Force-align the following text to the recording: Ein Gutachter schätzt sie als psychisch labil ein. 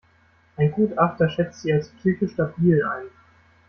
Ein 0.57 0.71
Gutachter 0.71 1.29
schätzt 1.29 1.61
sie 1.61 1.71
als 1.71 1.89
psychisch 1.89 2.35
labil 2.35 2.83
ein. 2.83 3.05